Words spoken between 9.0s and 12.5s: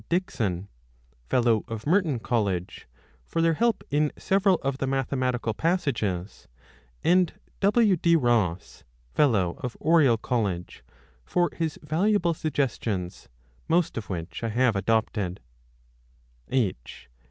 (Fellow of Oriel College) for his valuable